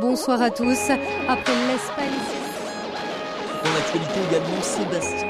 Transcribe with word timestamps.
Bonsoir 0.00 0.40
à 0.40 0.50
tous. 0.50 0.90
Après 1.28 1.52
l'Espagne. 1.66 2.06
Dans 3.64 3.72
l'actualité 3.72 4.20
également, 4.28 4.62
Sébastien. 4.62 5.28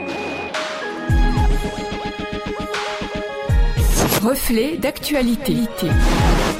Reflet 4.23 4.77
d'actualité. 4.77 5.55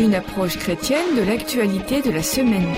Une 0.01 0.15
approche 0.15 0.57
chrétienne 0.57 1.17
de 1.19 1.23
l'actualité 1.23 2.01
de 2.01 2.11
la 2.11 2.23
semaine. 2.23 2.73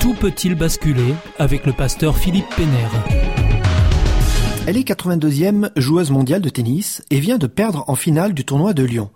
Tout 0.00 0.14
peut-il 0.14 0.56
basculer 0.56 1.14
avec 1.38 1.64
le 1.64 1.72
pasteur 1.72 2.16
Philippe 2.16 2.48
Pénère 2.56 3.04
Elle 4.66 4.78
est 4.78 4.88
82e 4.88 5.70
joueuse 5.76 6.10
mondiale 6.10 6.42
de 6.42 6.48
tennis 6.48 7.04
et 7.10 7.20
vient 7.20 7.38
de 7.38 7.46
perdre 7.46 7.84
en 7.86 7.94
finale 7.94 8.34
du 8.34 8.44
tournoi 8.44 8.72
de 8.72 8.82
Lyon. 8.82 9.10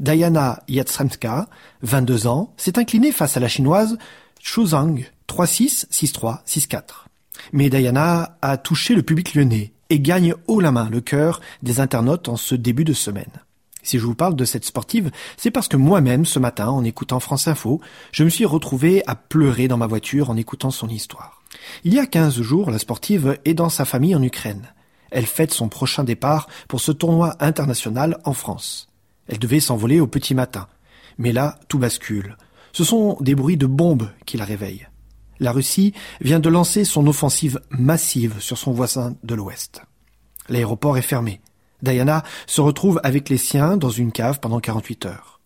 Diana 0.00 0.62
Yastremska, 0.68 1.48
22 1.82 2.26
ans, 2.26 2.52
s'est 2.56 2.78
inclinée 2.78 3.12
face 3.12 3.36
à 3.36 3.40
la 3.40 3.48
chinoise 3.48 3.96
Xu 4.42 4.66
Zhang, 4.66 5.04
3-6, 5.28 5.86
6-3, 5.90 6.44
6-4. 6.44 6.82
Mais 7.52 7.70
Diana 7.70 8.36
a 8.42 8.56
touché 8.56 8.94
le 8.94 9.02
public 9.02 9.34
lyonnais 9.34 9.72
et 9.90 10.00
gagne 10.00 10.34
haut 10.46 10.60
la 10.60 10.72
main 10.72 10.88
le 10.90 11.00
cœur 11.00 11.40
des 11.62 11.80
internautes 11.80 12.28
en 12.28 12.36
ce 12.36 12.54
début 12.54 12.84
de 12.84 12.92
semaine. 12.92 13.30
Si 13.82 13.98
je 13.98 14.06
vous 14.06 14.14
parle 14.14 14.34
de 14.34 14.46
cette 14.46 14.64
sportive, 14.64 15.10
c'est 15.36 15.50
parce 15.50 15.68
que 15.68 15.76
moi-même, 15.76 16.24
ce 16.24 16.38
matin, 16.38 16.68
en 16.68 16.84
écoutant 16.84 17.20
France 17.20 17.48
Info, 17.48 17.80
je 18.12 18.24
me 18.24 18.30
suis 18.30 18.46
retrouvé 18.46 19.02
à 19.06 19.14
pleurer 19.14 19.68
dans 19.68 19.76
ma 19.76 19.86
voiture 19.86 20.30
en 20.30 20.36
écoutant 20.36 20.70
son 20.70 20.88
histoire. 20.88 21.42
Il 21.84 21.92
y 21.92 21.98
a 21.98 22.06
15 22.06 22.40
jours, 22.40 22.70
la 22.70 22.78
sportive 22.78 23.38
est 23.44 23.54
dans 23.54 23.68
sa 23.68 23.84
famille 23.84 24.16
en 24.16 24.22
Ukraine. 24.22 24.72
Elle 25.10 25.26
fête 25.26 25.52
son 25.52 25.68
prochain 25.68 26.02
départ 26.02 26.48
pour 26.66 26.80
ce 26.80 26.92
tournoi 26.92 27.36
international 27.40 28.18
en 28.24 28.32
France. 28.32 28.88
Elle 29.28 29.38
devait 29.38 29.60
s'envoler 29.60 30.00
au 30.00 30.06
petit 30.06 30.34
matin. 30.34 30.68
Mais 31.18 31.32
là, 31.32 31.58
tout 31.68 31.78
bascule. 31.78 32.36
Ce 32.72 32.84
sont 32.84 33.16
des 33.20 33.34
bruits 33.34 33.56
de 33.56 33.66
bombes 33.66 34.10
qui 34.26 34.36
la 34.36 34.44
réveillent. 34.44 34.88
La 35.40 35.52
Russie 35.52 35.92
vient 36.20 36.40
de 36.40 36.48
lancer 36.48 36.84
son 36.84 37.06
offensive 37.06 37.60
massive 37.70 38.40
sur 38.40 38.58
son 38.58 38.72
voisin 38.72 39.16
de 39.22 39.34
l'Ouest. 39.34 39.82
L'aéroport 40.48 40.98
est 40.98 41.02
fermé. 41.02 41.40
Diana 41.82 42.22
se 42.46 42.60
retrouve 42.60 43.00
avec 43.04 43.28
les 43.28 43.36
siens 43.36 43.76
dans 43.76 43.90
une 43.90 44.12
cave 44.12 44.40
pendant 44.40 44.60
48 44.60 45.06
heures. 45.06 45.40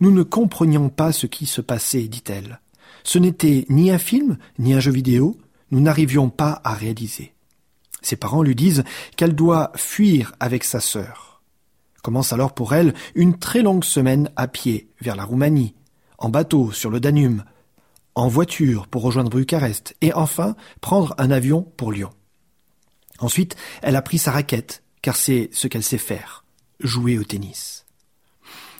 Nous 0.00 0.10
ne 0.10 0.22
comprenions 0.22 0.88
pas 0.88 1.12
ce 1.12 1.26
qui 1.26 1.46
se 1.46 1.60
passait, 1.60 2.08
dit-elle. 2.08 2.60
Ce 3.04 3.18
n'était 3.18 3.66
ni 3.68 3.90
un 3.90 3.98
film, 3.98 4.38
ni 4.58 4.74
un 4.74 4.80
jeu 4.80 4.90
vidéo, 4.90 5.36
nous 5.70 5.80
n'arrivions 5.80 6.28
pas 6.28 6.60
à 6.64 6.74
réaliser. 6.74 7.32
Ses 8.02 8.16
parents 8.16 8.42
lui 8.42 8.54
disent 8.54 8.84
qu'elle 9.16 9.34
doit 9.34 9.72
fuir 9.76 10.32
avec 10.40 10.64
sa 10.64 10.80
sœur. 10.80 11.29
Commence 12.02 12.32
alors 12.32 12.54
pour 12.54 12.74
elle 12.74 12.94
une 13.14 13.38
très 13.38 13.62
longue 13.62 13.84
semaine 13.84 14.30
à 14.36 14.48
pied 14.48 14.88
vers 15.00 15.16
la 15.16 15.24
Roumanie, 15.24 15.74
en 16.18 16.28
bateau 16.28 16.72
sur 16.72 16.90
le 16.90 17.00
Danube, 17.00 17.42
en 18.14 18.28
voiture 18.28 18.86
pour 18.86 19.02
rejoindre 19.02 19.30
Bucarest 19.30 19.94
et 20.00 20.12
enfin 20.12 20.56
prendre 20.80 21.14
un 21.18 21.30
avion 21.30 21.62
pour 21.76 21.92
Lyon. 21.92 22.10
Ensuite, 23.18 23.56
elle 23.82 23.96
a 23.96 24.02
pris 24.02 24.18
sa 24.18 24.30
raquette, 24.30 24.82
car 25.02 25.16
c'est 25.16 25.50
ce 25.52 25.68
qu'elle 25.68 25.82
sait 25.82 25.98
faire, 25.98 26.44
jouer 26.80 27.18
au 27.18 27.24
tennis. 27.24 27.84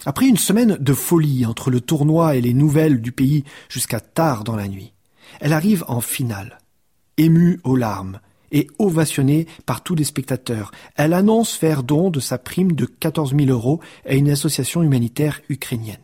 Après 0.07 0.27
une 0.27 0.39
semaine 0.39 0.77
de 0.81 0.95
folie 0.95 1.45
entre 1.45 1.71
le 1.71 1.81
tournoi 1.81 2.37
et 2.37 2.41
les 2.41 2.55
nouvelles 2.55 3.03
du 3.03 3.13
pays 3.13 3.45
jusqu'à 3.69 4.01
tard 4.01 4.45
dans 4.45 4.57
la 4.57 4.67
nuit, 4.67 4.95
elle 5.41 5.53
arrive 5.53 5.85
en 5.89 6.01
finale, 6.01 6.59
émue 7.19 7.61
aux 7.65 7.77
larmes 7.77 8.21
et 8.53 8.67
ovationnée 8.79 9.47
par 9.67 9.83
tous 9.83 9.95
les 9.95 10.05
spectateurs. 10.05 10.73
Elle 10.97 11.13
annonce 11.13 11.53
faire 11.53 11.83
don 11.83 12.11
de 12.11 12.21
sa 12.21 12.39
prime 12.39 12.73
de 12.73 12.87
14 12.87 13.35
000 13.37 13.51
euros 13.51 13.81
à 14.07 14.15
une 14.15 14.31
association 14.31 14.83
humanitaire 14.83 15.41
ukrainienne. 15.49 15.99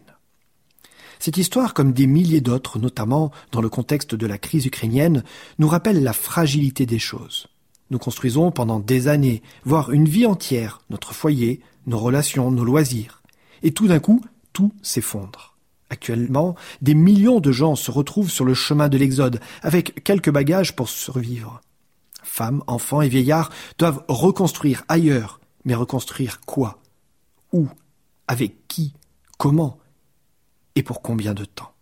Cette 1.19 1.39
histoire, 1.39 1.74
comme 1.74 1.92
des 1.92 2.06
milliers 2.06 2.41
d'autres, 2.41 2.78
notamment 2.78 3.33
dans 3.52 3.62
le 3.62 3.69
contexte 3.69 4.14
de 4.14 4.27
la 4.27 4.39
crise 4.39 4.67
ukrainienne, 4.67 5.24
nous 5.58 5.69
rappelle 5.69 6.02
la 6.02 6.12
fragilité 6.12 6.86
des 6.86 6.98
choses. 6.98 7.47
Nous 7.91 7.98
construisons 7.98 8.50
pendant 8.50 8.80
des 8.80 9.08
années, 9.08 9.42
voire 9.64 9.92
une 9.92 10.08
vie 10.08 10.27
entière, 10.27 10.83
notre 10.90 11.14
foyer, 11.14 11.61
nos 11.86 11.98
relations, 11.98 12.51
nos 12.51 12.64
loisirs. 12.64 13.23
Et 13.63 13.73
tout 13.73 13.86
d'un 13.86 14.01
coup, 14.01 14.23
tout 14.52 14.73
s'effondre. 14.83 15.57
Actuellement, 15.89 16.57
des 16.83 16.95
millions 16.95 17.40
de 17.40 17.52
gens 17.52 17.77
se 17.77 17.92
retrouvent 17.92 18.30
sur 18.30 18.45
le 18.45 18.55
chemin 18.55 18.89
de 18.89 18.98
l'exode, 18.98 19.40
avec 19.63 20.02
quelques 20.02 20.30
bagages 20.30 20.74
pour 20.74 20.89
survivre. 20.89 21.61
Femmes, 22.27 22.63
enfants 22.67 23.01
et 23.01 23.09
vieillards 23.09 23.51
doivent 23.79 24.05
reconstruire 24.09 24.85
ailleurs, 24.89 25.41
mais 25.64 25.75
reconstruire 25.75 26.41
quoi? 26.41 26.81
Où? 27.53 27.69
Avec 28.29 28.67
qui? 28.69 28.92
Comment? 29.39 29.79
Et 30.75 30.83
pour 30.83 31.01
combien 31.01 31.33
de 31.33 31.45
temps? 31.45 31.73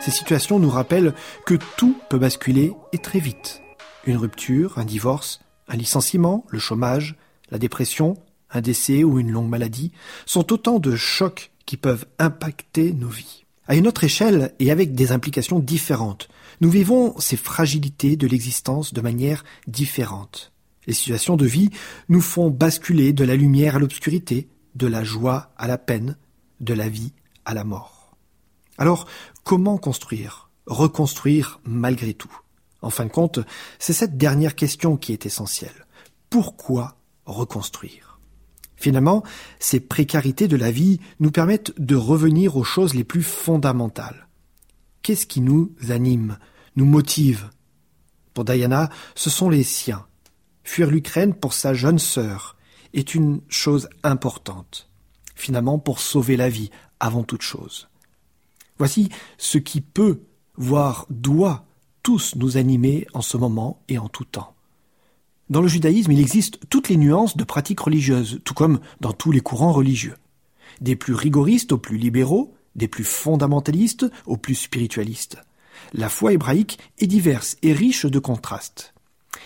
Ces 0.00 0.10
situations 0.10 0.58
nous 0.58 0.70
rappellent 0.70 1.14
que 1.44 1.56
tout 1.76 1.98
peut 2.08 2.18
basculer 2.18 2.72
et 2.92 2.98
très 2.98 3.18
vite. 3.18 3.60
Une 4.06 4.16
rupture, 4.16 4.78
un 4.78 4.84
divorce, 4.84 5.40
un 5.66 5.76
licenciement, 5.76 6.46
le 6.48 6.58
chômage, 6.58 7.16
la 7.50 7.58
dépression, 7.58 8.16
un 8.50 8.60
décès 8.60 9.02
ou 9.02 9.18
une 9.18 9.30
longue 9.30 9.48
maladie 9.48 9.92
sont 10.24 10.52
autant 10.52 10.78
de 10.78 10.94
chocs 10.94 11.50
qui 11.66 11.76
peuvent 11.76 12.06
impacter 12.18 12.92
nos 12.92 13.08
vies. 13.08 13.43
À 13.66 13.76
une 13.76 13.86
autre 13.86 14.04
échelle 14.04 14.52
et 14.58 14.70
avec 14.70 14.94
des 14.94 15.12
implications 15.12 15.58
différentes, 15.58 16.28
nous 16.60 16.70
vivons 16.70 17.18
ces 17.18 17.36
fragilités 17.36 18.16
de 18.16 18.26
l'existence 18.26 18.92
de 18.92 19.00
manière 19.00 19.44
différente. 19.66 20.52
Les 20.86 20.92
situations 20.92 21.36
de 21.36 21.46
vie 21.46 21.70
nous 22.08 22.20
font 22.20 22.50
basculer 22.50 23.12
de 23.12 23.24
la 23.24 23.36
lumière 23.36 23.76
à 23.76 23.78
l'obscurité, 23.78 24.48
de 24.74 24.86
la 24.86 25.02
joie 25.02 25.52
à 25.56 25.66
la 25.66 25.78
peine, 25.78 26.16
de 26.60 26.74
la 26.74 26.88
vie 26.88 27.12
à 27.46 27.54
la 27.54 27.64
mort. 27.64 28.16
Alors, 28.76 29.06
comment 29.44 29.78
construire 29.78 30.50
Reconstruire 30.66 31.60
malgré 31.64 32.14
tout? 32.14 32.40
En 32.82 32.90
fin 32.90 33.06
de 33.06 33.10
compte, 33.10 33.40
c'est 33.78 33.92
cette 33.94 34.18
dernière 34.18 34.54
question 34.54 34.96
qui 34.96 35.12
est 35.12 35.24
essentielle. 35.24 35.86
Pourquoi 36.28 36.98
reconstruire? 37.24 38.13
Finalement, 38.76 39.22
ces 39.58 39.80
précarités 39.80 40.48
de 40.48 40.56
la 40.56 40.70
vie 40.70 41.00
nous 41.20 41.30
permettent 41.30 41.72
de 41.78 41.96
revenir 41.96 42.56
aux 42.56 42.64
choses 42.64 42.94
les 42.94 43.04
plus 43.04 43.22
fondamentales. 43.22 44.28
Qu'est-ce 45.02 45.26
qui 45.26 45.40
nous 45.40 45.72
anime, 45.90 46.38
nous 46.76 46.86
motive? 46.86 47.50
Pour 48.32 48.44
Diana, 48.44 48.90
ce 49.14 49.30
sont 49.30 49.48
les 49.48 49.62
siens. 49.62 50.06
Fuir 50.64 50.90
l'Ukraine 50.90 51.34
pour 51.34 51.52
sa 51.52 51.74
jeune 51.74 51.98
sœur 51.98 52.56
est 52.94 53.14
une 53.14 53.40
chose 53.48 53.88
importante. 54.02 54.88
Finalement, 55.34 55.78
pour 55.78 56.00
sauver 56.00 56.36
la 56.36 56.48
vie 56.48 56.70
avant 57.00 57.22
toute 57.22 57.42
chose. 57.42 57.88
Voici 58.78 59.08
ce 59.38 59.58
qui 59.58 59.80
peut, 59.80 60.22
voire 60.56 61.06
doit, 61.10 61.66
tous 62.02 62.34
nous 62.36 62.56
animer 62.56 63.06
en 63.14 63.22
ce 63.22 63.36
moment 63.36 63.82
et 63.88 63.98
en 63.98 64.08
tout 64.08 64.24
temps. 64.24 64.53
Dans 65.50 65.60
le 65.60 65.68
judaïsme, 65.68 66.12
il 66.12 66.20
existe 66.20 66.60
toutes 66.70 66.88
les 66.88 66.96
nuances 66.96 67.36
de 67.36 67.44
pratiques 67.44 67.80
religieuses, 67.80 68.40
tout 68.44 68.54
comme 68.54 68.80
dans 69.00 69.12
tous 69.12 69.30
les 69.30 69.40
courants 69.40 69.72
religieux. 69.72 70.16
Des 70.80 70.96
plus 70.96 71.14
rigoristes 71.14 71.72
aux 71.72 71.78
plus 71.78 71.98
libéraux, 71.98 72.54
des 72.74 72.88
plus 72.88 73.04
fondamentalistes 73.04 74.06
aux 74.26 74.36
plus 74.36 74.54
spiritualistes. 74.54 75.36
La 75.92 76.08
foi 76.08 76.32
hébraïque 76.32 76.78
est 76.98 77.06
diverse 77.06 77.56
et 77.62 77.72
riche 77.72 78.06
de 78.06 78.18
contrastes. 78.18 78.94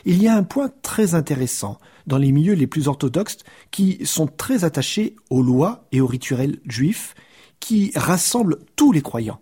Il 0.04 0.22
y 0.22 0.28
a 0.28 0.36
un 0.36 0.44
point 0.44 0.70
très 0.82 1.14
intéressant 1.14 1.78
dans 2.06 2.19
les 2.19 2.30
milieux 2.30 2.54
les 2.54 2.66
plus 2.66 2.86
orthodoxes 2.86 3.38
qui 3.70 3.98
sont 4.06 4.28
très 4.28 4.65
attachés 4.65 5.16
aux 5.30 5.42
lois 5.42 5.86
et 5.91 6.00
aux 6.00 6.06
rituels 6.06 6.60
juifs 6.66 7.15
qui 7.59 7.91
rassemble 7.97 8.59
tous 8.76 8.92
les 8.92 9.03
croyants. 9.03 9.41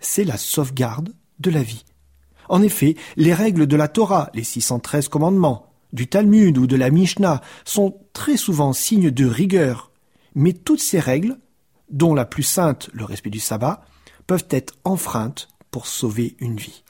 C'est 0.00 0.24
la 0.24 0.38
sauvegarde 0.38 1.14
de 1.40 1.50
la 1.50 1.62
vie. 1.62 1.84
En 2.48 2.62
effet, 2.62 2.96
les 3.16 3.34
règles 3.34 3.66
de 3.66 3.76
la 3.76 3.88
Torah, 3.88 4.30
les 4.34 4.44
613 4.44 5.08
commandements, 5.08 5.73
du 5.94 6.08
Talmud 6.08 6.58
ou 6.58 6.66
de 6.66 6.76
la 6.76 6.90
Mishnah 6.90 7.40
sont 7.64 7.96
très 8.12 8.36
souvent 8.36 8.72
signes 8.72 9.10
de 9.10 9.24
rigueur, 9.24 9.92
mais 10.34 10.52
toutes 10.52 10.80
ces 10.80 11.00
règles, 11.00 11.38
dont 11.88 12.14
la 12.14 12.26
plus 12.26 12.42
sainte, 12.42 12.90
le 12.92 13.04
respect 13.04 13.30
du 13.30 13.38
sabbat, 13.38 13.84
peuvent 14.26 14.46
être 14.50 14.74
enfreintes 14.84 15.48
pour 15.70 15.86
sauver 15.86 16.36
une 16.40 16.56
vie. 16.56 16.82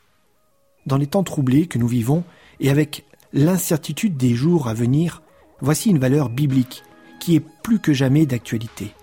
Dans 0.87 0.96
les 0.96 1.06
temps 1.06 1.23
troublés 1.23 1.67
que 1.67 1.79
nous 1.79 1.87
vivons, 1.87 2.25
et 2.61 2.70
avec 2.70 3.05
l'incertitude 3.32 4.17
des 4.17 4.34
jours 4.34 4.69
à 4.69 4.75
venir, 4.75 5.23
voici 5.61 5.90
une 5.90 5.99
valeur 5.99 6.31
biblique 6.31 6.82
qui 7.20 7.37
est 7.37 7.44
plus 7.62 7.81
que 7.81 7.93
jamais 7.93 8.26
d'actualité. 8.26 8.94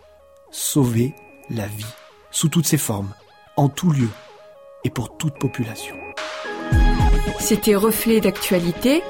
Sauver 0.52 1.14
la 1.50 1.68
vie, 1.68 1.86
sous 2.32 2.50
toutes 2.50 2.68
ses 2.68 2.78
formes, 2.78 3.14
en 3.56 3.70
tout 3.70 3.92
lieu 3.92 4.10
et 4.84 4.90
pour 4.90 5.18
toute 5.18 5.38
population. 5.38 5.96
C'était 7.40 7.76
Reflet 7.76 8.20
d'actualité, 8.20 9.04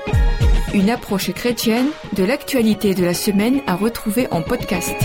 une 0.73 0.89
approche 0.89 1.31
chrétienne 1.33 1.87
de 2.13 2.23
l'actualité 2.23 2.93
de 2.93 3.03
la 3.03 3.13
semaine 3.13 3.61
à 3.67 3.75
retrouver 3.75 4.27
en 4.31 4.41
podcast. 4.41 4.95